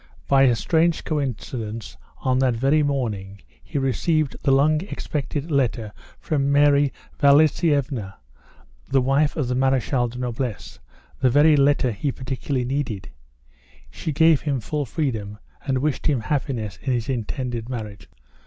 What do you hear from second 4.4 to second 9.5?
the long expected letter from Mary Vasilievna, the wife of